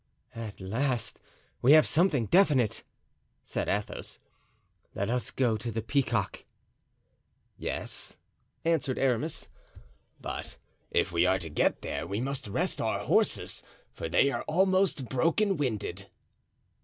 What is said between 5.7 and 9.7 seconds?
Peacock." "Yes," answered Aramis,